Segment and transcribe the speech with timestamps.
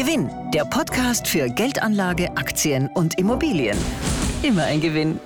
[0.00, 3.76] Gewinn, der Podcast für Geldanlage, Aktien und Immobilien.
[4.44, 5.18] Immer ein Gewinn.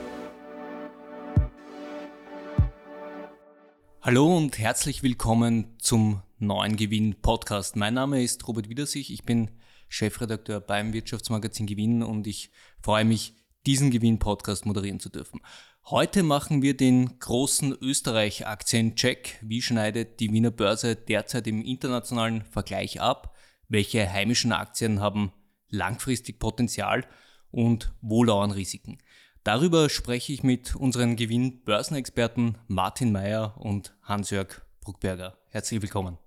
[4.01, 7.77] Hallo und herzlich willkommen zum neuen Gewinn Podcast.
[7.77, 9.51] Mein Name ist Robert Wiedersich, ich bin
[9.91, 12.51] Chefredakteur beim Wirtschaftsmagazin Gewinn und ich
[12.83, 13.35] freue mich,
[13.67, 15.43] diesen Gewinn Podcast moderieren zu dürfen.
[15.85, 19.39] Heute machen wir den großen Österreich-Aktien-Check.
[19.43, 23.32] Wie schneidet die Wiener Börse derzeit im internationalen Vergleich ab?
[23.73, 25.33] Welche heimischen Aktien haben
[25.71, 27.07] langfristig Potenzial
[27.51, 28.99] und wo lauern Risiken?
[29.45, 35.39] Darüber spreche ich mit unseren Gewinn-Börsenexperten Martin Mayer und Hans-Jörg Bruckberger.
[35.49, 36.19] Herzlich willkommen.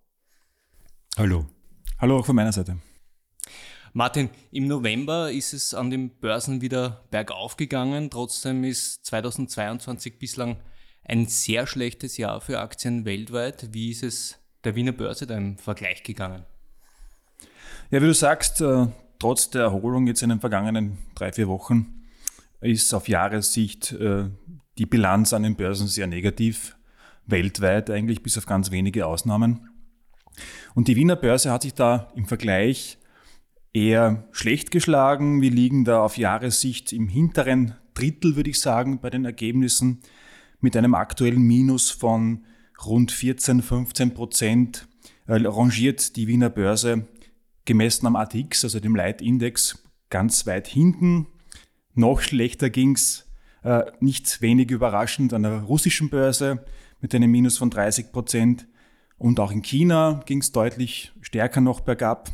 [1.18, 1.46] Hallo.
[2.00, 2.80] Hallo auch von meiner Seite.
[3.94, 8.10] Martin, im November ist es an den Börsen wieder bergauf gegangen.
[8.10, 10.58] Trotzdem ist 2022 bislang
[11.04, 13.72] ein sehr schlechtes Jahr für Aktien weltweit.
[13.72, 16.44] Wie ist es der Wiener Börse da im Vergleich gegangen?
[17.96, 18.88] Ja, wie du sagst, äh,
[19.20, 22.04] trotz der Erholung jetzt in den vergangenen drei, vier Wochen
[22.60, 24.26] ist auf Jahressicht äh,
[24.78, 26.76] die Bilanz an den Börsen sehr negativ.
[27.26, 29.70] Weltweit eigentlich, bis auf ganz wenige Ausnahmen.
[30.74, 32.98] Und die Wiener Börse hat sich da im Vergleich
[33.72, 35.42] eher schlecht geschlagen.
[35.42, 40.02] Wir liegen da auf Jahressicht im hinteren Drittel, würde ich sagen, bei den Ergebnissen
[40.60, 42.44] mit einem aktuellen Minus von
[42.86, 44.90] rund 14, 15 Prozent
[45.28, 47.08] äh, rangiert die Wiener Börse
[47.66, 51.28] gemessen am ATX, also dem Leitindex, ganz weit hinten.
[51.94, 53.26] Noch schlechter ging's
[53.64, 56.64] äh, nicht wenig überraschend an der russischen Börse
[57.02, 58.68] mit einem Minus von 30 Prozent.
[59.18, 62.30] Und auch in China ging es deutlich stärker noch bergab.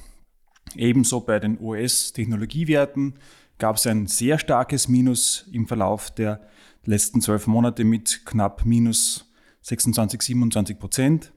[0.76, 3.16] Ebenso bei den US-Technologiewerten
[3.60, 6.42] gab es ein sehr starkes Minus im Verlauf der
[6.86, 11.32] letzten zwölf Monate mit knapp minus 26, 27 Prozent.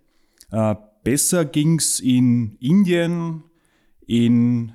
[0.50, 3.44] Äh, besser ging es in Indien,
[4.06, 4.72] in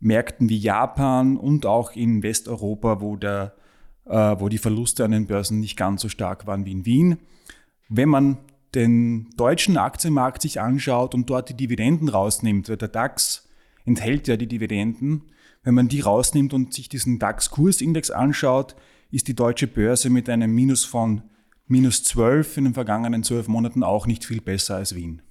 [0.00, 3.54] Märkten wie Japan und auch in Westeuropa, wo, der,
[4.06, 7.18] äh, wo die Verluste an den Börsen nicht ganz so stark waren wie in Wien.
[7.88, 8.38] Wenn man
[8.74, 13.48] den deutschen Aktienmarkt sich anschaut und dort die Dividenden rausnimmt, wird der DAX
[13.84, 15.24] enthält ja die Dividenden.
[15.62, 18.74] Wenn man die rausnimmt und sich diesen DAX-Kursindex anschaut,
[19.10, 21.22] ist die deutsche Börse mit einem Minus von
[21.66, 25.22] minus 12 in den vergangenen zwölf Monaten auch nicht viel besser als Wien.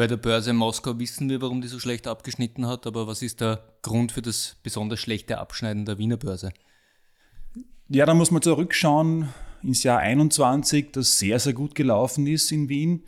[0.00, 3.42] Bei der Börse Moskau wissen wir, warum die so schlecht abgeschnitten hat, aber was ist
[3.42, 6.54] der Grund für das besonders schlechte Abschneiden der Wiener Börse?
[7.86, 9.28] Ja, da muss man zurückschauen
[9.62, 13.02] ins Jahr 21, das sehr, sehr gut gelaufen ist in Wien.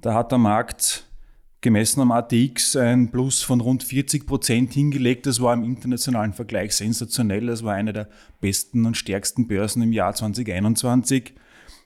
[0.00, 1.04] Da hat der Markt
[1.60, 5.26] gemessen am ATX ein Plus von rund 40 Prozent hingelegt.
[5.26, 7.48] Das war im internationalen Vergleich sensationell.
[7.48, 8.08] Das war eine der
[8.40, 11.34] besten und stärksten Börsen im Jahr 2021.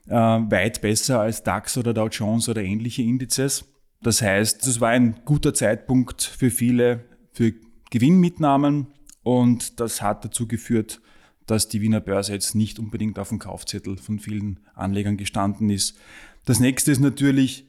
[0.06, 3.64] Äh, weit besser als DAX oder Dow Jones oder ähnliche Indizes.
[4.02, 7.52] Das heißt, es war ein guter Zeitpunkt für viele für
[7.90, 8.88] Gewinnmitnahmen
[9.22, 11.00] und das hat dazu geführt,
[11.46, 15.96] dass die Wiener Börse jetzt nicht unbedingt auf dem Kaufzettel von vielen Anlegern gestanden ist.
[16.44, 17.66] Das nächste ist natürlich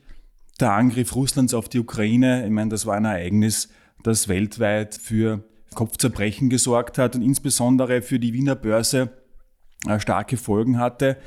[0.59, 3.69] der Angriff Russlands auf die Ukraine, ich meine, das war ein Ereignis,
[4.03, 9.09] das weltweit für Kopfzerbrechen gesorgt hat und insbesondere für die Wiener Börse
[9.87, 11.17] äh, starke Folgen hatte.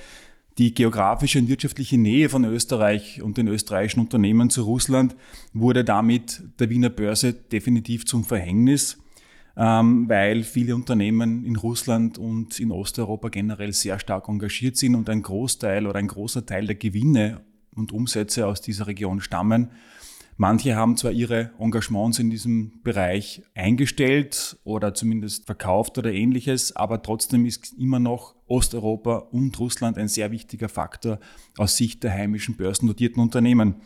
[0.58, 5.14] Die geografische und wirtschaftliche Nähe von Österreich und den österreichischen Unternehmen zu Russland
[5.52, 8.96] wurde damit der Wiener Börse definitiv zum Verhängnis,
[9.58, 15.10] ähm, weil viele Unternehmen in Russland und in Osteuropa generell sehr stark engagiert sind und
[15.10, 17.42] ein Großteil oder ein großer Teil der Gewinne
[17.74, 19.70] und Umsätze aus dieser Region stammen.
[20.38, 27.02] Manche haben zwar ihre Engagements in diesem Bereich eingestellt oder zumindest verkauft oder ähnliches, aber
[27.02, 31.20] trotzdem ist immer noch Osteuropa und Russland ein sehr wichtiger Faktor
[31.56, 33.76] aus Sicht der heimischen börsennotierten Unternehmen.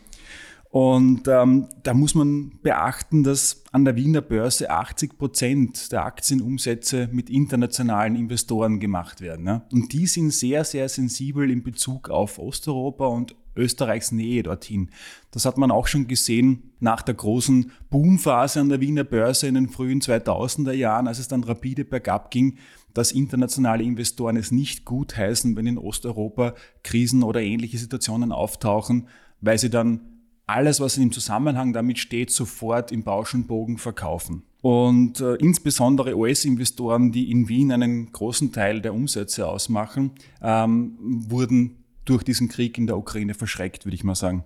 [0.71, 7.09] Und ähm, da muss man beachten, dass an der Wiener Börse 80 Prozent der Aktienumsätze
[7.11, 9.47] mit internationalen Investoren gemacht werden.
[9.47, 9.65] Ja?
[9.73, 14.89] Und die sind sehr, sehr sensibel in Bezug auf Osteuropa und Österreichs Nähe dorthin.
[15.31, 19.55] Das hat man auch schon gesehen nach der großen Boomphase an der Wiener Börse in
[19.55, 22.57] den frühen 2000er Jahren, als es dann rapide bergab ging,
[22.93, 29.07] dass internationale Investoren es nicht gut heißen, wenn in Osteuropa Krisen oder ähnliche Situationen auftauchen,
[29.39, 30.01] weil sie dann
[30.47, 34.43] alles, was im Zusammenhang damit steht, sofort im Bauschenbogen verkaufen.
[34.61, 40.11] Und äh, insbesondere US-Investoren, die in Wien einen großen Teil der Umsätze ausmachen,
[40.41, 44.45] ähm, wurden durch diesen Krieg in der Ukraine verschreckt, würde ich mal sagen.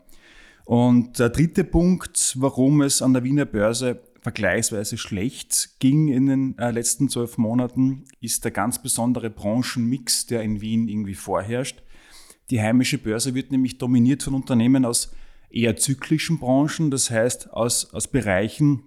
[0.66, 6.57] Und der dritte Punkt, warum es an der Wiener Börse vergleichsweise schlecht ging in den
[6.57, 11.84] äh, letzten zwölf Monaten, ist der ganz besondere Branchenmix, der in Wien irgendwie vorherrscht.
[12.50, 15.12] Die heimische Börse wird nämlich dominiert von Unternehmen aus
[15.52, 18.84] eher zyklischen Branchen, das heißt aus, aus Bereichen,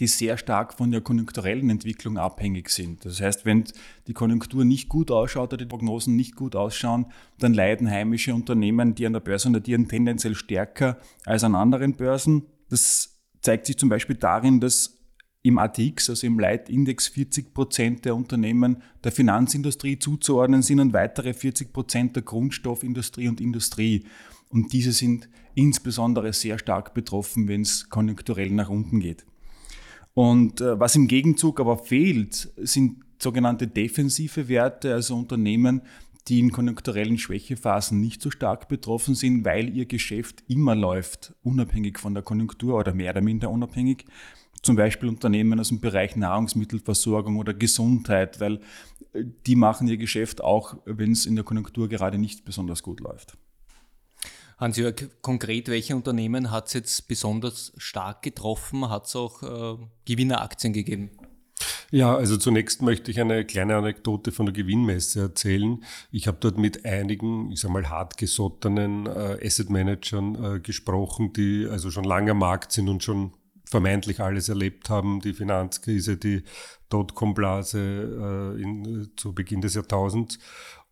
[0.00, 3.04] die sehr stark von der konjunkturellen Entwicklung abhängig sind.
[3.04, 3.64] Das heißt, wenn
[4.06, 7.06] die Konjunktur nicht gut ausschaut oder die Prognosen nicht gut ausschauen,
[7.38, 12.46] dann leiden heimische Unternehmen, die an der Börse notieren, tendenziell stärker als an anderen Börsen.
[12.70, 14.98] Das zeigt sich zum Beispiel darin, dass
[15.42, 21.32] im ATX, also im Leitindex, 40 Prozent der Unternehmen der Finanzindustrie zuzuordnen sind und weitere
[21.32, 24.04] 40 Prozent der Grundstoffindustrie und Industrie.
[24.50, 29.24] Und diese sind insbesondere sehr stark betroffen, wenn es konjunkturell nach unten geht.
[30.18, 35.82] Und äh, was im Gegenzug aber fehlt, sind sogenannte defensive Werte, also Unternehmen,
[36.26, 42.00] die in konjunkturellen Schwächephasen nicht so stark betroffen sind, weil ihr Geschäft immer läuft, unabhängig
[42.00, 44.06] von der Konjunktur oder mehr oder minder unabhängig.
[44.60, 48.58] Zum Beispiel Unternehmen aus dem Bereich Nahrungsmittelversorgung oder Gesundheit, weil
[49.12, 52.98] äh, die machen ihr Geschäft auch, wenn es in der Konjunktur gerade nicht besonders gut
[52.98, 53.38] läuft.
[54.58, 58.90] Hans-Jörg, konkret, welche Unternehmen hat es jetzt besonders stark getroffen?
[58.90, 61.10] Hat es auch äh, Gewinneraktien gegeben?
[61.90, 65.82] Ja, also zunächst möchte ich eine kleine Anekdote von der Gewinnmesse erzählen.
[66.10, 71.66] Ich habe dort mit einigen, ich sage mal, hartgesottenen äh, Asset Managern äh, gesprochen, die
[71.70, 73.32] also schon lange am Markt sind und schon
[73.64, 76.42] vermeintlich alles erlebt haben, die Finanzkrise, die
[76.90, 80.38] Dotcom-Blase äh, zu Beginn des Jahrtausends.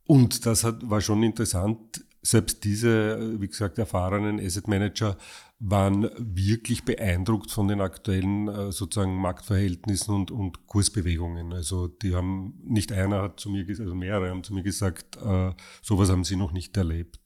[0.07, 2.06] Und das hat, war schon interessant.
[2.27, 5.17] Selbst diese, wie gesagt, erfahrenen Asset Manager
[5.61, 11.53] waren wirklich beeindruckt von den aktuellen äh, sozusagen Marktverhältnissen und, und Kursbewegungen.
[11.53, 15.17] Also die haben, nicht einer hat zu mir gesagt, also mehrere haben zu mir gesagt,
[15.25, 15.53] äh,
[15.83, 17.21] sowas haben sie noch nicht erlebt.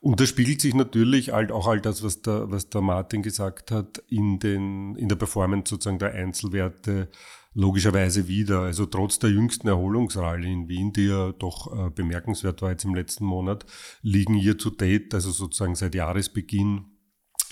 [0.00, 3.70] Und das spiegelt sich natürlich halt auch all das, was der, was der Martin gesagt
[3.70, 7.10] hat, in, den, in der Performance sozusagen der Einzelwerte
[7.54, 8.60] logischerweise wieder.
[8.60, 12.94] Also trotz der jüngsten Erholungsrallye in Wien, die ja doch äh, bemerkenswert war jetzt im
[12.94, 13.66] letzten Monat,
[14.02, 16.84] liegen hier zu date, also sozusagen seit Jahresbeginn,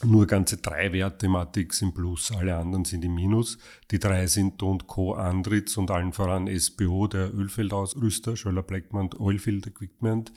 [0.05, 3.57] nur ganze drei Werte im ATX im Plus, alle anderen sind im Minus.
[3.91, 5.15] Die drei sind Do Co.
[5.15, 10.33] Andritz und allen voran SBO, der Ölfeldausrüster, Schöller Blackman Oilfield Equipment.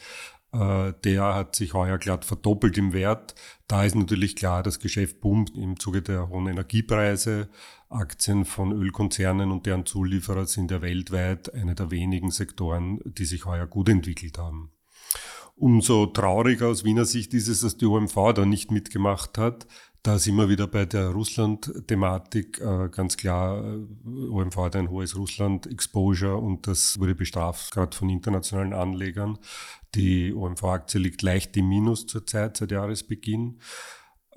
[0.52, 3.36] Äh, der hat sich heuer glatt verdoppelt im Wert.
[3.68, 7.50] Da ist natürlich klar, das Geschäft boomt im Zuge der hohen Energiepreise.
[7.90, 13.46] Aktien von Ölkonzernen und deren Zulieferer sind ja weltweit eine der wenigen Sektoren, die sich
[13.46, 14.72] heuer gut entwickelt haben.
[15.56, 19.68] Umso trauriger aus Wiener Sicht ist es, dass die OMV da nicht mitgemacht hat.
[20.02, 22.62] Da sind wir wieder bei der Russland-Thematik.
[22.62, 28.10] Äh, ganz klar, äh, OMV hat ein hohes Russland-Exposure und das wurde bestraft, gerade von
[28.10, 29.38] internationalen Anlegern.
[29.96, 33.60] Die OMV-Aktie liegt leicht im Minus zurzeit, seit Jahresbeginn.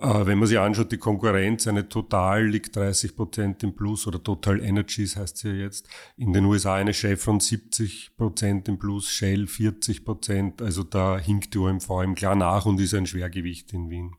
[0.01, 4.21] Äh, wenn man sich anschaut, die Konkurrenz, eine Total liegt 30 Prozent im Plus oder
[4.21, 5.89] Total Energies heißt sie jetzt.
[6.17, 10.61] In den USA eine Chevron 70 Prozent im Plus, Shell 40 Prozent.
[10.61, 14.17] Also da hinkt die OMV im klar nach und ist ein Schwergewicht in Wien.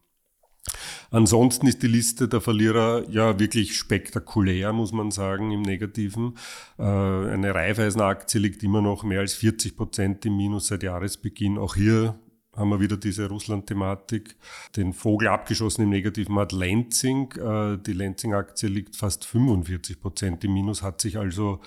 [1.11, 6.37] Ansonsten ist die Liste der Verlierer ja wirklich spektakulär, muss man sagen, im Negativen.
[6.79, 11.57] Äh, eine Raiffeisen-Aktie liegt immer noch mehr als 40 Prozent im Minus seit Jahresbeginn.
[11.57, 12.15] Auch hier
[12.55, 14.35] haben wir wieder diese Russland-Thematik.
[14.75, 17.31] Den Vogel abgeschossen im Negativen hat Lenzing.
[17.33, 21.61] Äh, die Lenzing-Aktie liegt fast 45 Prozent im Minus, hat sich also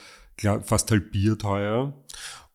[0.64, 1.94] fast halbiert heuer.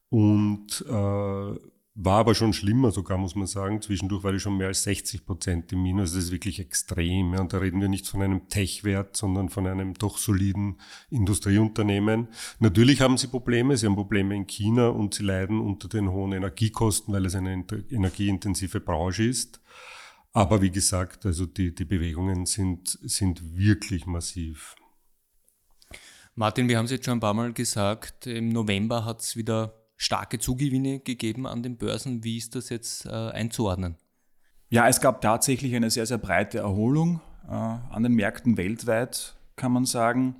[0.09, 3.81] Und äh, war aber schon schlimmer sogar, muss man sagen.
[3.81, 6.13] Zwischendurch war die schon mehr als 60 Prozent im Minus.
[6.13, 7.33] Das ist wirklich extrem.
[7.33, 7.41] Ja.
[7.41, 12.29] Und da reden wir nicht von einem Tech-Wert, sondern von einem doch soliden Industrieunternehmen.
[12.59, 13.75] Natürlich haben sie Probleme.
[13.75, 17.65] Sie haben Probleme in China und sie leiden unter den hohen Energiekosten, weil es eine
[17.89, 19.59] energieintensive Branche ist.
[20.31, 24.75] Aber wie gesagt, also die, die Bewegungen sind, sind wirklich massiv.
[26.35, 29.80] Martin, wir haben es jetzt schon ein paar Mal gesagt, im November hat es wieder
[30.01, 32.23] starke Zugewinne gegeben an den Börsen.
[32.23, 33.97] Wie ist das jetzt äh, einzuordnen?
[34.69, 39.71] Ja, es gab tatsächlich eine sehr, sehr breite Erholung äh, an den Märkten weltweit, kann
[39.71, 40.37] man sagen.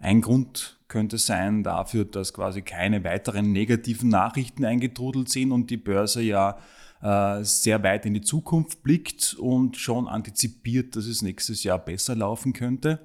[0.00, 5.76] Ein Grund könnte sein dafür, dass quasi keine weiteren negativen Nachrichten eingetrudelt sind und die
[5.76, 6.58] Börse ja
[7.00, 12.16] äh, sehr weit in die Zukunft blickt und schon antizipiert, dass es nächstes Jahr besser
[12.16, 12.98] laufen könnte.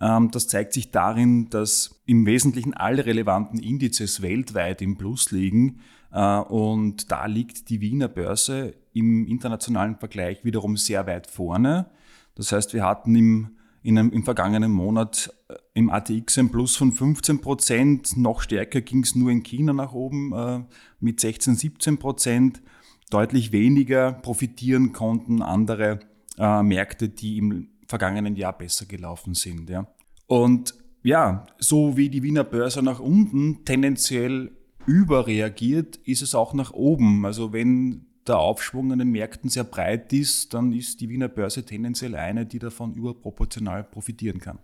[0.00, 5.80] Ähm, das zeigt sich darin, dass im Wesentlichen alle relevanten Indizes weltweit im Plus liegen.
[6.12, 11.90] Äh, und da liegt die Wiener Börse im internationalen Vergleich wiederum sehr weit vorne.
[12.34, 16.76] Das heißt, wir hatten im, in einem, im vergangenen Monat äh, im ATX ein Plus
[16.76, 18.16] von 15 Prozent.
[18.16, 20.60] Noch stärker ging es nur in China nach oben äh,
[21.00, 22.62] mit 16, 17 Prozent.
[23.10, 25.98] Deutlich weniger profitieren konnten andere
[26.38, 29.68] Märkte, die im vergangenen Jahr besser gelaufen sind.
[29.68, 29.86] Ja.
[30.26, 34.52] Und ja, so wie die Wiener Börse nach unten tendenziell
[34.86, 37.26] überreagiert, ist es auch nach oben.
[37.26, 41.64] Also wenn der Aufschwung an den Märkten sehr breit ist, dann ist die Wiener Börse
[41.64, 44.58] tendenziell eine, die davon überproportional profitieren kann.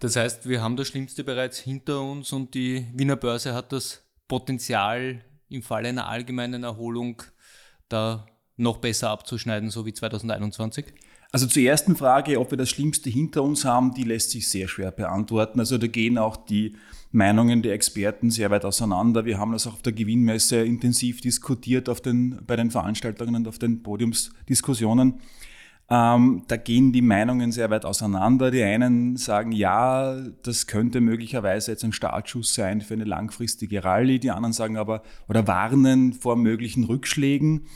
[0.00, 4.02] Das heißt, wir haben das Schlimmste bereits hinter uns und die Wiener Börse hat das
[4.28, 7.22] Potenzial, im Falle einer allgemeinen Erholung
[7.88, 8.26] da
[8.56, 10.86] noch besser abzuschneiden, so wie 2021?
[11.34, 14.68] Also zur ersten Frage, ob wir das Schlimmste hinter uns haben, die lässt sich sehr
[14.68, 15.58] schwer beantworten.
[15.58, 16.76] Also da gehen auch die
[17.10, 19.24] Meinungen der Experten sehr weit auseinander.
[19.24, 23.48] Wir haben das auch auf der Gewinnmesse intensiv diskutiert auf den, bei den Veranstaltungen und
[23.48, 25.14] auf den Podiumsdiskussionen.
[25.90, 28.52] Ähm, da gehen die Meinungen sehr weit auseinander.
[28.52, 34.20] Die einen sagen, ja, das könnte möglicherweise jetzt ein Startschuss sein für eine langfristige Rallye.
[34.20, 37.66] Die anderen sagen aber oder warnen vor möglichen Rückschlägen.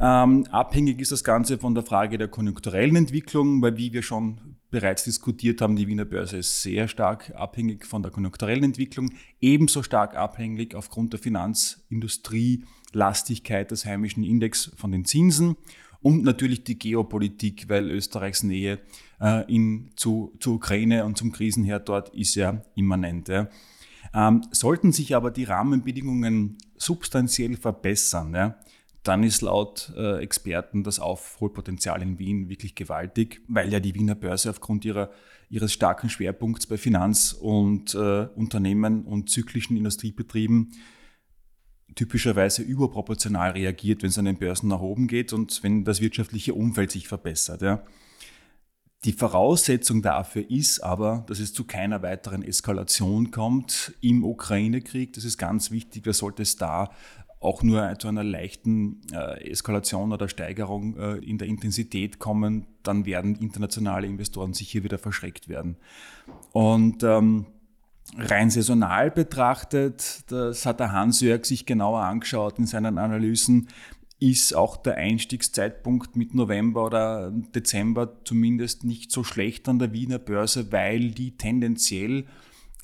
[0.00, 4.56] Ähm, abhängig ist das Ganze von der Frage der konjunkturellen Entwicklung, weil wie wir schon
[4.70, 9.82] bereits diskutiert haben, die Wiener Börse ist sehr stark abhängig von der konjunkturellen Entwicklung, ebenso
[9.82, 15.56] stark abhängig aufgrund der Finanzindustrie-Lastigkeit des heimischen Index von den Zinsen
[16.00, 18.78] und natürlich die Geopolitik, weil Österreichs Nähe
[19.20, 23.28] äh, in, zu, zur Ukraine und zum Krisenherd dort ist ja immanent.
[23.28, 23.48] Ja.
[24.14, 28.56] Ähm, sollten sich aber die Rahmenbedingungen substanziell verbessern, ja,
[29.02, 34.14] dann ist laut äh, Experten das Aufholpotenzial in Wien wirklich gewaltig, weil ja die Wiener
[34.14, 35.10] Börse aufgrund ihrer,
[35.50, 40.72] ihres starken Schwerpunkts bei Finanz- und äh, Unternehmen und zyklischen Industriebetrieben
[41.94, 46.54] typischerweise überproportional reagiert, wenn es an den Börsen nach oben geht und wenn das wirtschaftliche
[46.54, 47.62] Umfeld sich verbessert.
[47.62, 47.82] Ja.
[49.04, 55.12] Die Voraussetzung dafür ist aber, dass es zu keiner weiteren Eskalation kommt im Ukraine-Krieg.
[55.14, 56.04] Das ist ganz wichtig.
[56.04, 56.90] Da sollte es da
[57.42, 63.04] auch nur zu einer leichten äh, Eskalation oder Steigerung äh, in der Intensität kommen, dann
[63.04, 65.76] werden internationale Investoren sicher wieder verschreckt werden.
[66.52, 67.46] Und ähm,
[68.16, 73.68] rein saisonal betrachtet, das hat der Hans-Jörg sich genauer angeschaut in seinen Analysen,
[74.20, 80.20] ist auch der Einstiegszeitpunkt mit November oder Dezember zumindest nicht so schlecht an der Wiener
[80.20, 82.26] Börse, weil die tendenziell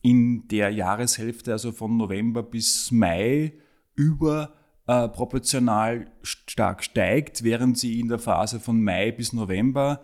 [0.03, 3.53] in der Jahreshälfte, also von November bis Mai,
[3.99, 10.03] überproportional stark steigt, während sie in der Phase von Mai bis November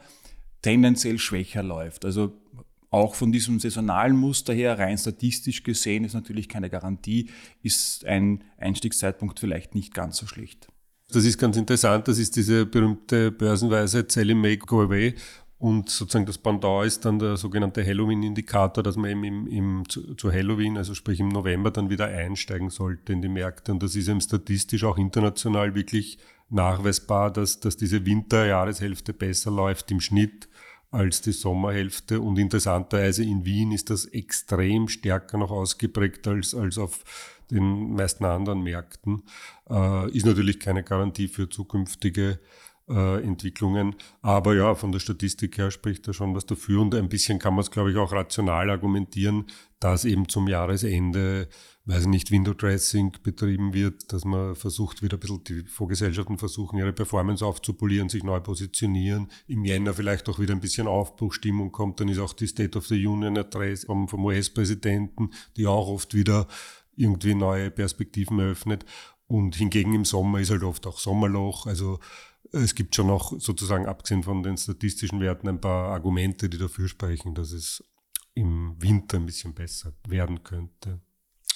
[0.62, 2.04] tendenziell schwächer läuft.
[2.04, 2.40] Also
[2.90, 7.30] auch von diesem saisonalen Muster her, rein statistisch gesehen, ist natürlich keine Garantie,
[7.62, 10.68] ist ein Einstiegszeitpunkt vielleicht nicht ganz so schlecht.
[11.10, 15.14] Das ist ganz interessant, das ist diese berühmte Börsenweise Sell Make Go Away.
[15.64, 20.14] Und sozusagen das Pendant ist dann der sogenannte Halloween-Indikator, dass man eben im, im, zu,
[20.14, 23.72] zu, Halloween, also sprich im November, dann wieder einsteigen sollte in die Märkte.
[23.72, 26.18] Und das ist eben statistisch auch international wirklich
[26.50, 30.50] nachweisbar, dass, dass diese Winterjahreshälfte besser läuft im Schnitt
[30.90, 32.20] als die Sommerhälfte.
[32.20, 38.26] Und interessanterweise in Wien ist das extrem stärker noch ausgeprägt als, als auf den meisten
[38.26, 39.22] anderen Märkten.
[39.70, 42.38] Äh, ist natürlich keine Garantie für zukünftige
[42.88, 43.96] äh, Entwicklungen.
[44.22, 46.80] Aber ja, von der Statistik her spricht da schon was dafür.
[46.80, 49.46] Und ein bisschen kann man es, glaube ich, auch rational argumentieren,
[49.80, 51.48] dass eben zum Jahresende
[51.86, 56.38] weiß ich nicht, Window Dressing betrieben wird, dass man versucht, wieder ein bisschen die Vorgesellschaften
[56.38, 59.28] versuchen, ihre Performance aufzupolieren, sich neu positionieren.
[59.46, 62.86] Im Jänner vielleicht auch wieder ein bisschen Aufbruchstimmung kommt, dann ist auch die State of
[62.86, 66.46] the Union Adresse vom, vom US-Präsidenten, die auch oft wieder
[66.96, 68.86] irgendwie neue Perspektiven eröffnet.
[69.26, 71.66] Und hingegen im Sommer ist halt oft auch Sommerloch.
[71.66, 71.98] Also
[72.52, 76.88] es gibt schon noch sozusagen, abgesehen von den statistischen Werten, ein paar Argumente, die dafür
[76.88, 77.82] sprechen, dass es
[78.34, 81.00] im Winter ein bisschen besser werden könnte.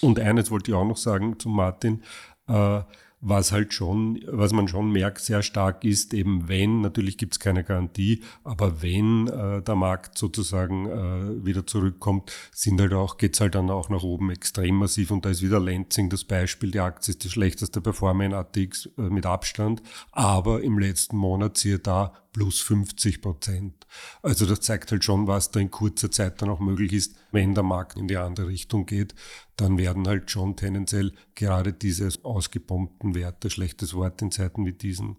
[0.00, 2.02] Und eines wollte ich auch noch sagen zu Martin.
[2.47, 2.83] Äh,
[3.21, 7.41] was halt schon, was man schon merkt, sehr stark ist, eben wenn, natürlich gibt es
[7.41, 13.41] keine Garantie, aber wenn äh, der Markt sozusagen äh, wieder zurückkommt, sind halt auch, geht's
[13.41, 15.11] halt dann auch nach oben extrem massiv.
[15.11, 18.89] Und da ist wieder Lansing das Beispiel, die Aktie ist die schlechteste Performer in ATX
[18.97, 19.83] äh, mit Abstand,
[20.13, 23.87] aber im letzten Monat siehe da plus 50 Prozent.
[24.23, 27.55] Also das zeigt halt schon, was da in kurzer Zeit dann auch möglich ist, wenn
[27.55, 29.15] der Markt in die andere Richtung geht
[29.59, 35.19] dann werden halt schon tendenziell gerade diese ausgebombten Werte, schlechtes Wort in Zeiten wie diesen,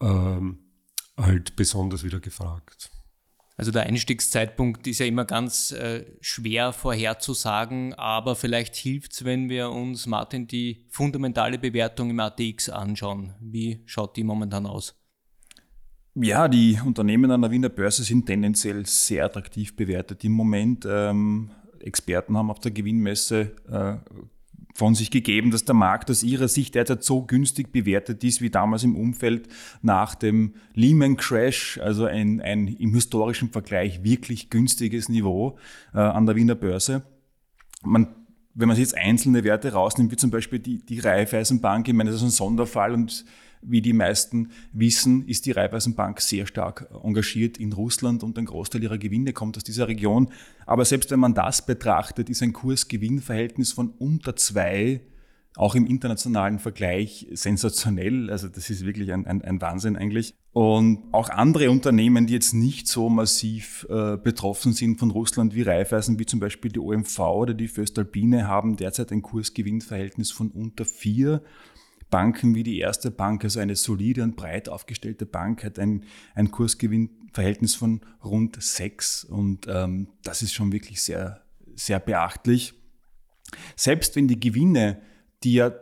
[0.00, 0.58] ähm,
[1.16, 2.90] halt besonders wieder gefragt.
[3.56, 9.48] Also der Einstiegszeitpunkt ist ja immer ganz äh, schwer vorherzusagen, aber vielleicht hilft es, wenn
[9.48, 13.34] wir uns, Martin, die fundamentale Bewertung im ATX anschauen.
[13.40, 14.96] Wie schaut die momentan aus?
[16.16, 20.86] Ja, die Unternehmen an der Wiener Börse sind tendenziell sehr attraktiv bewertet im Moment.
[20.88, 23.96] Ähm, Experten haben auf der Gewinnmesse äh,
[24.74, 28.50] von sich gegeben, dass der Markt aus ihrer Sicht derzeit so günstig bewertet ist wie
[28.50, 29.48] damals im Umfeld
[29.82, 35.58] nach dem Lehman Crash, also ein, ein im historischen Vergleich wirklich günstiges Niveau
[35.94, 37.02] äh, an der Wiener Börse.
[37.82, 38.14] Man,
[38.54, 42.10] wenn man sich jetzt einzelne Werte rausnimmt, wie zum Beispiel die, die Raiffeisenbank, ich meine,
[42.10, 43.24] das ist ein Sonderfall und
[43.66, 48.82] Wie die meisten wissen, ist die Raiffeisenbank sehr stark engagiert in Russland und ein Großteil
[48.82, 50.28] ihrer Gewinne kommt aus dieser Region.
[50.66, 55.00] Aber selbst wenn man das betrachtet, ist ein Kurs-Gewinn-Verhältnis von unter zwei
[55.56, 58.28] auch im internationalen Vergleich sensationell.
[58.30, 60.34] Also das ist wirklich ein, ein, ein Wahnsinn eigentlich.
[60.54, 65.62] Und auch andere Unternehmen, die jetzt nicht so massiv äh, betroffen sind von Russland wie
[65.62, 70.84] Raiffeisen, wie zum Beispiel die OMV oder die Föstalpine, haben derzeit ein Kursgewinnverhältnis von unter
[70.84, 71.42] vier.
[72.08, 76.04] Banken wie die erste Bank, also eine solide und breit aufgestellte Bank, hat ein,
[76.36, 79.24] ein Kursgewinnverhältnis von rund sechs.
[79.24, 81.42] Und ähm, das ist schon wirklich sehr,
[81.74, 82.74] sehr beachtlich.
[83.74, 85.02] Selbst wenn die Gewinne
[85.42, 85.72] die ja,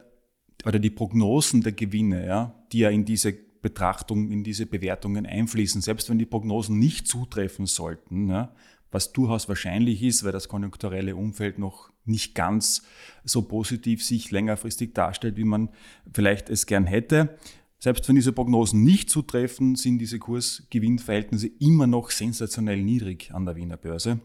[0.64, 5.80] oder die Prognosen der Gewinne, ja, die ja in diese Betrachtung, in diese Bewertungen einfließen,
[5.80, 8.54] selbst wenn die Prognosen nicht zutreffen sollten, ja,
[8.90, 12.82] was durchaus wahrscheinlich ist, weil das konjunkturelle Umfeld noch nicht ganz
[13.24, 15.70] so positiv sich längerfristig darstellt, wie man
[16.12, 17.38] vielleicht es gern hätte.
[17.78, 23.56] Selbst wenn diese Prognosen nicht zutreffen, sind diese Kursgewinnverhältnisse immer noch sensationell niedrig an der
[23.56, 24.20] Wiener Börse.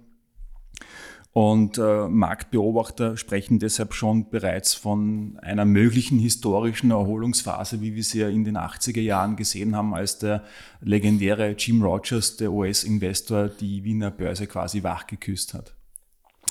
[1.33, 8.21] Und äh, Marktbeobachter sprechen deshalb schon bereits von einer möglichen historischen Erholungsphase, wie wir sie
[8.21, 10.43] ja in den 80er Jahren gesehen haben, als der
[10.81, 15.76] legendäre Jim Rogers, der US-Investor, die Wiener Börse quasi wachgeküsst hat.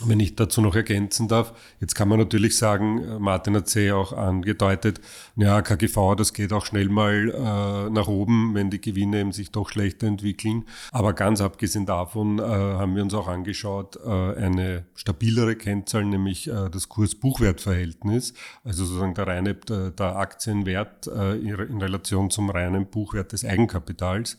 [0.04, 3.74] Wenn ich dazu noch ergänzen darf, jetzt kann man natürlich sagen, äh, Martin hat es
[3.74, 5.00] ja auch angedeutet,
[5.36, 9.52] ja, KGV, das geht auch schnell mal äh, nach oben, wenn die Gewinne eben sich
[9.52, 10.64] doch schlechter entwickeln.
[10.92, 16.48] Aber ganz abgesehen davon äh, haben wir uns auch angeschaut, äh, eine stabilere Kennzahl, nämlich
[16.48, 18.34] äh, das Kurs-Buchwert-Verhältnis,
[18.64, 24.36] also sozusagen der reine der, der Aktienwert äh, in Relation zum reinen Buchwert des Eigenkapitals.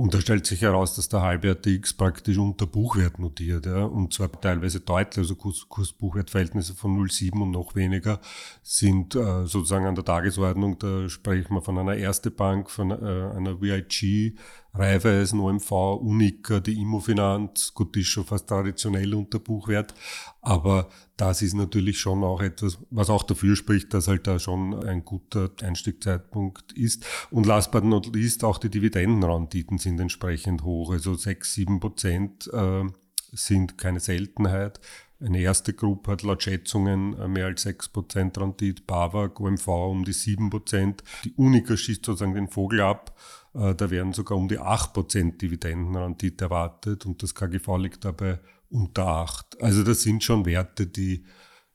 [0.00, 4.14] Und da stellt sich heraus, dass der halbwerte X praktisch unter Buchwert notiert, ja, und
[4.14, 8.20] zwar teilweise deutlich, also Kurs-Buchwert-Verhältnisse von 0,7 und noch weniger
[8.62, 10.78] sind äh, sozusagen an der Tagesordnung.
[10.78, 14.38] Da sprechen wir von einer Erste Bank, von äh, einer VIG,
[14.78, 15.70] Raiffeisen, OMV,
[16.00, 19.94] Unica, die Immofinanz, gut, die ist schon fast traditionell unter Buchwert,
[20.40, 24.84] aber das ist natürlich schon auch etwas, was auch dafür spricht, dass halt da schon
[24.84, 27.04] ein guter Einstiegzeitpunkt ist.
[27.30, 32.48] Und last but not least, auch die Dividendenrenditen sind entsprechend hoch, also 6, 7 Prozent
[32.52, 32.84] äh,
[33.32, 34.80] sind keine Seltenheit.
[35.20, 40.14] Eine erste Gruppe hat laut Schätzungen äh, mehr als 6% Rendite, BAWAG, OMV um die
[40.14, 40.98] 7%.
[41.24, 43.16] Die Unica schießt sozusagen den Vogel ab.
[43.58, 48.38] Äh, da werden sogar um die 8% Dividendenrendite erwartet und das KGV liegt dabei
[48.70, 49.60] unter 8.
[49.62, 51.24] Also das sind schon Werte, die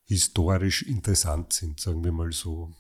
[0.06, 2.72] historisch interessant sind, sagen wir mal so.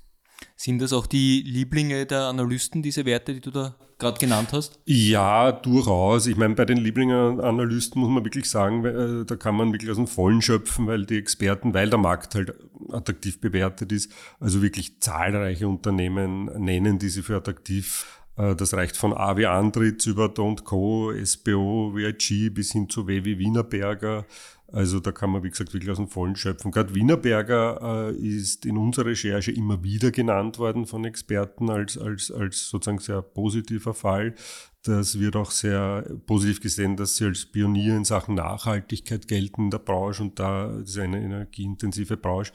[0.55, 4.79] Sind das auch die Lieblinge der Analysten, diese Werte, die du da gerade genannt hast?
[4.85, 6.27] Ja, durchaus.
[6.27, 9.97] Ich meine, bei den Lieblingsanalysten muss man wirklich sagen, äh, da kann man wirklich aus
[9.97, 12.53] dem Vollen schöpfen, weil die Experten, weil der Markt halt
[12.89, 19.13] attraktiv bewertet ist, also wirklich zahlreiche Unternehmen nennen, die sie für attraktiv das reicht von
[19.13, 24.25] A wie Andritz über Don't Co., SBO, VIG bis hin zu W wie Wienerberger.
[24.73, 26.71] Also da kann man, wie gesagt, wirklich aus dem Vollen schöpfen.
[26.71, 32.31] Gerade Wienerberger äh, ist in unserer Recherche immer wieder genannt worden von Experten als, als,
[32.31, 34.33] als sozusagen sehr positiver Fall.
[34.81, 39.69] Das wird auch sehr positiv gesehen, dass sie als Pionier in Sachen Nachhaltigkeit gelten in
[39.69, 42.51] der Branche und da, das ist eine energieintensive Branche,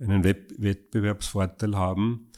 [0.00, 2.30] einen Wettbewerbsvorteil haben.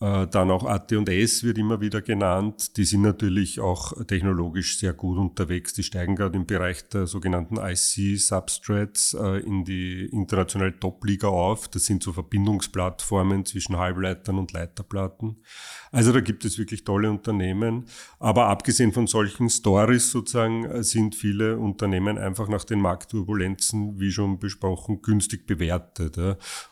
[0.00, 2.76] Äh, dann auch AT&S wird immer wieder genannt.
[2.76, 5.72] Die sind natürlich auch technologisch sehr gut unterwegs.
[5.72, 11.66] Die steigen gerade im Bereich der sogenannten IC-Substrates äh, in die internationale Top-Liga auf.
[11.66, 15.42] Das sind so Verbindungsplattformen zwischen Halbleitern und Leiterplatten.
[15.90, 17.86] Also da gibt es wirklich tolle Unternehmen.
[18.18, 24.10] Aber abgesehen von solchen Stories sozusagen äh, sind viele Unternehmen einfach nach den Marktturbulenzen, wie
[24.10, 26.18] schon besprochen, günstig bewertet.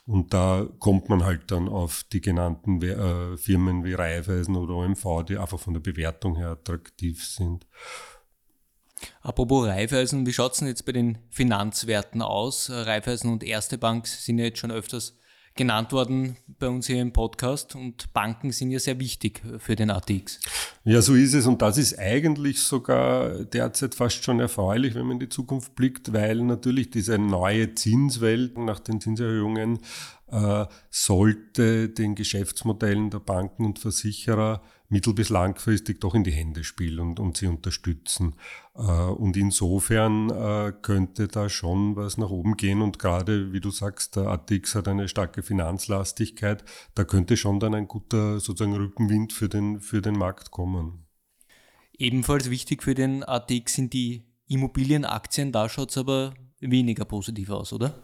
[0.06, 5.24] Und da kommt man halt dann auf die genannten äh, Firmen wie Raiffeisen oder OMV,
[5.28, 7.66] die einfach von der Bewertung her attraktiv sind.
[9.20, 12.70] Apropos Raiffeisen, wie schaut es denn jetzt bei den Finanzwerten aus?
[12.70, 15.18] Raiffeisen und Erste Bank sind ja jetzt schon öfters
[15.56, 19.90] genannt worden bei uns hier im Podcast und Banken sind ja sehr wichtig für den
[19.90, 20.40] ATX.
[20.84, 25.12] Ja, so ist es und das ist eigentlich sogar derzeit fast schon erfreulich, wenn man
[25.12, 29.80] in die Zukunft blickt, weil natürlich diese neue Zinswelt nach den Zinserhöhungen
[30.30, 36.64] äh, sollte den Geschäftsmodellen der Banken und Versicherer mittel- bis langfristig doch in die Hände
[36.64, 38.36] spielen und, und sie unterstützen.
[38.74, 42.82] Äh, und insofern äh, könnte da schon was nach oben gehen.
[42.82, 46.64] Und gerade, wie du sagst, der ATX hat eine starke Finanzlastigkeit.
[46.94, 51.06] Da könnte schon dann ein guter sozusagen Rückenwind für den, für den Markt kommen.
[51.98, 55.52] Ebenfalls wichtig für den ATX sind die Immobilienaktien.
[55.52, 57.94] Da schaut es aber weniger positiv aus, oder?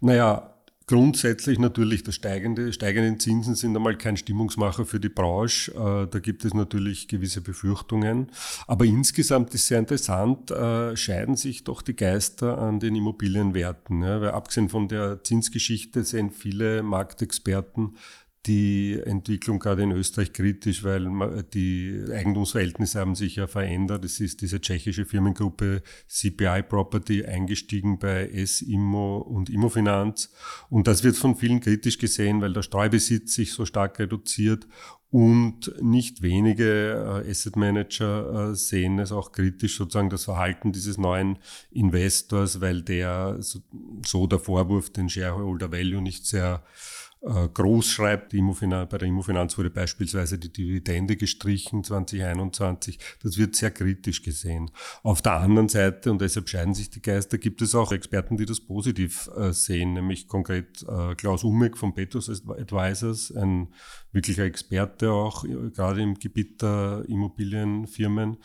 [0.00, 0.51] Naja,
[0.92, 5.72] Grundsätzlich natürlich, das steigende, steigenden Zinsen sind einmal kein Stimmungsmacher für die Branche.
[5.72, 8.30] Äh, da gibt es natürlich gewisse Befürchtungen.
[8.66, 14.02] Aber insgesamt ist sehr interessant, äh, scheiden sich doch die Geister an den Immobilienwerten.
[14.02, 17.96] Weil abgesehen von der Zinsgeschichte sehen viele Marktexperten
[18.46, 21.08] die Entwicklung gerade in Österreich kritisch, weil
[21.54, 24.04] die Eigentumsverhältnisse haben sich ja verändert.
[24.04, 30.32] Es ist diese tschechische Firmengruppe CPI Property eingestiegen bei S-Immo und Immofinanz.
[30.70, 34.66] Und das wird von vielen kritisch gesehen, weil der Streubesitz sich so stark reduziert
[35.12, 40.96] und nicht wenige äh, Asset Manager äh, sehen es auch kritisch, sozusagen das Verhalten dieses
[40.96, 41.38] neuen
[41.70, 46.64] Investors, weil der so der Vorwurf, den Shareholder Value nicht sehr
[47.22, 48.32] groß schreibt.
[48.32, 52.98] bei der Immofinanz wurde beispielsweise die Dividende gestrichen 2021.
[53.22, 54.70] Das wird sehr kritisch gesehen.
[55.02, 58.46] Auf der anderen Seite, und deshalb scheiden sich die Geister, gibt es auch Experten, die
[58.46, 63.68] das positiv äh, sehen, nämlich konkret äh, Klaus Umek von Petrus Advisors, ein
[64.12, 68.38] wirklicher Experte auch, gerade im Gebiet der Immobilienfirmen,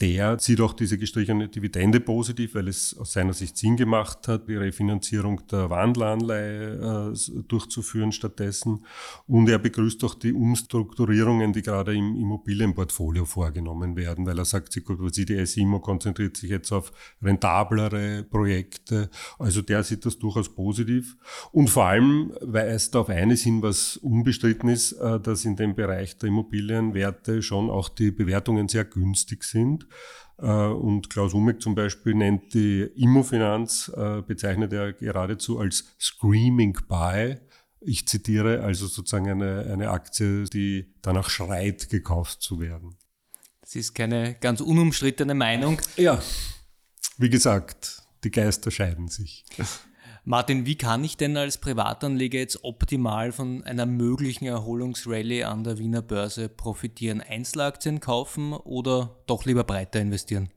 [0.00, 4.48] der sieht auch diese gestrichene Dividende positiv, weil es aus seiner Sicht Sinn gemacht hat,
[4.48, 8.86] die Refinanzierung der Wandelanleihe äh, durchzuführen stattdessen.
[9.26, 14.74] Und er begrüßt auch die Umstrukturierungen, die gerade im Immobilienportfolio vorgenommen werden, weil er sagt,
[14.74, 19.10] die SIMO konzentriert sich jetzt auf rentablere Projekte.
[19.38, 21.18] Also der sieht das durchaus positiv.
[21.52, 26.16] Und vor allem weist auf eines hin, was unbestritten ist, äh, dass in dem Bereich
[26.16, 29.89] der Immobilienwerte schon auch die Bewertungen sehr günstig sind.
[30.38, 36.78] Äh, und Klaus Umek zum Beispiel nennt die Immofinanz, äh, bezeichnet er geradezu als Screaming
[36.88, 37.36] Buy.
[37.80, 42.96] Ich zitiere also sozusagen eine, eine Aktie, die danach schreit, gekauft zu werden.
[43.60, 45.80] Das ist keine ganz unumstrittene Meinung.
[45.96, 46.20] Ja,
[47.18, 49.44] wie gesagt, die Geister scheiden sich.
[50.30, 55.78] Martin, wie kann ich denn als Privatanleger jetzt optimal von einer möglichen Erholungsrallye an der
[55.78, 57.20] Wiener Börse profitieren?
[57.20, 60.48] Einzelaktien kaufen oder doch lieber breiter investieren?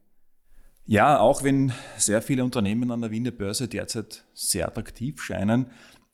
[0.85, 5.71] Ja, auch wenn sehr viele Unternehmen an der Wiener Börse derzeit sehr attraktiv scheinen,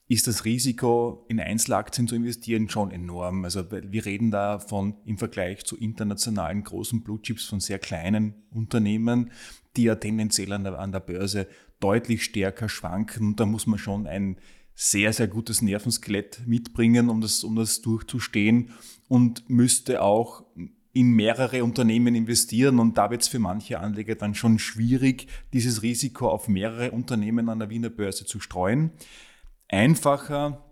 [0.07, 3.43] ist das Risiko, in Einzelaktien zu investieren, schon enorm.
[3.43, 8.35] Also wir reden da von im Vergleich zu internationalen großen Blue Chips von sehr kleinen
[8.51, 9.31] Unternehmen,
[9.75, 13.35] die ja tendenziell an der, an der Börse deutlich stärker schwanken.
[13.35, 14.37] Da muss man schon ein
[14.75, 18.71] sehr, sehr gutes Nervenskelett mitbringen, um das, um das durchzustehen
[19.07, 20.45] und müsste auch
[20.93, 25.83] in mehrere Unternehmen investieren und da wird es für manche Anleger dann schon schwierig, dieses
[25.83, 28.91] Risiko auf mehrere Unternehmen an der Wiener Börse zu streuen.
[29.67, 30.68] Einfacher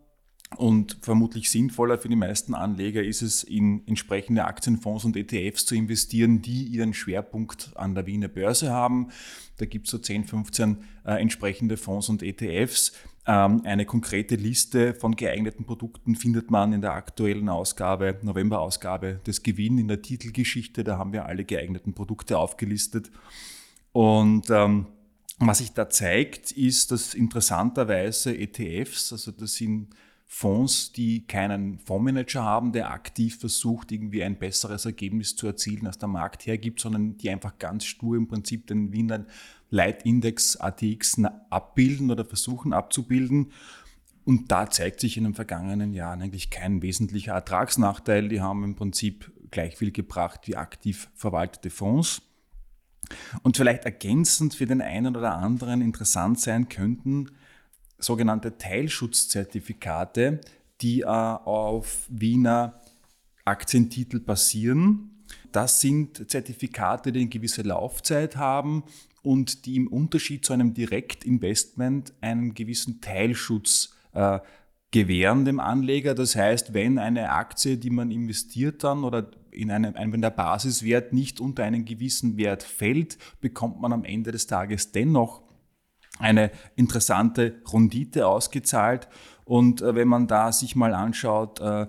[0.55, 5.75] und vermutlich sinnvoller für die meisten Anleger ist es, in entsprechende Aktienfonds und ETFs zu
[5.75, 9.09] investieren, die ihren Schwerpunkt an der Wiener Börse haben.
[9.57, 12.93] Da gibt es so 10, 15 äh, entsprechende Fonds und ETFs.
[13.27, 19.43] Ähm, eine konkrete Liste von geeigneten Produkten findet man in der aktuellen Ausgabe, November-Ausgabe des
[19.43, 20.85] Gewinn in der Titelgeschichte.
[20.85, 23.11] Da haben wir alle geeigneten Produkte aufgelistet.
[23.91, 24.87] Und ähm,
[25.39, 29.89] was sich da zeigt, ist, dass interessanterweise ETFs, also das sind
[30.29, 35.97] Fonds, die keinen Fondsmanager haben, der aktiv versucht, irgendwie ein besseres Ergebnis zu erzielen, als
[35.97, 39.25] der Markt hergibt, sondern die einfach ganz stur im Prinzip den Wiener
[39.69, 43.51] Leitindex ATX abbilden oder versuchen abzubilden.
[44.25, 48.27] Und da zeigt sich in den vergangenen Jahren eigentlich kein wesentlicher Ertragsnachteil.
[48.27, 52.21] Die haben im Prinzip gleich viel gebracht wie aktiv verwaltete Fonds.
[53.43, 57.31] Und vielleicht ergänzend für den einen oder anderen interessant sein könnten,
[57.99, 60.41] sogenannte Teilschutzzertifikate,
[60.81, 62.81] die äh, auf Wiener
[63.45, 65.23] Aktientitel basieren.
[65.51, 68.83] Das sind Zertifikate, die eine gewisse Laufzeit haben
[69.23, 74.39] und die im Unterschied zu einem Direktinvestment einen gewissen Teilschutz äh,
[74.91, 76.13] gewähren dem Anleger.
[76.13, 81.13] Das heißt, wenn eine Aktie, die man investiert dann oder in einem, wenn der Basiswert
[81.13, 85.41] nicht unter einen gewissen Wert fällt, bekommt man am Ende des Tages dennoch
[86.19, 89.07] eine interessante Rundite ausgezahlt.
[89.45, 91.87] Und äh, wenn man da sich mal anschaut, äh,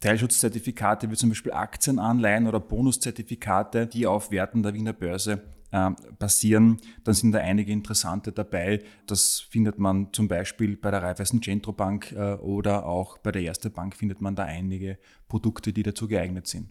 [0.00, 6.78] Teilschutzzertifikate wie zum Beispiel Aktienanleihen oder Bonuszertifikate, die auf Werten der Wiener Börse äh, basieren,
[7.04, 8.82] dann sind da einige interessante dabei.
[9.06, 13.42] Das findet man zum Beispiel bei der Raiffeisen Centro Bank äh, oder auch bei der
[13.42, 16.70] Erste Bank findet man da einige Produkte, die dazu geeignet sind.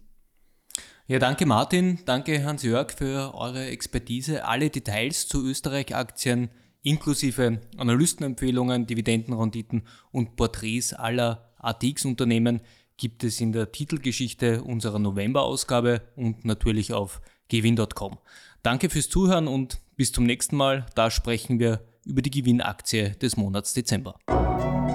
[1.06, 4.44] Ja, danke Martin, danke Hans-Jörg für eure Expertise.
[4.44, 6.50] Alle Details zu Österreich-Aktien
[6.82, 12.60] inklusive Analystenempfehlungen, Dividendenrenditen und Porträts aller ATX-Unternehmen
[12.96, 18.18] gibt es in der Titelgeschichte unserer November-Ausgabe und natürlich auf gewinn.com.
[18.62, 20.86] Danke fürs Zuhören und bis zum nächsten Mal.
[20.94, 24.16] Da sprechen wir über die Gewinnaktie des Monats Dezember.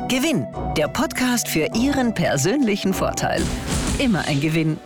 [0.09, 0.45] Gewinn,
[0.77, 3.41] der Podcast für Ihren persönlichen Vorteil.
[3.99, 4.77] Immer ein Gewinn.